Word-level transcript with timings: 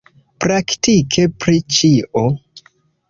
Praktike 0.45 1.25
pri 1.45 1.59
ĉio. 1.77 2.25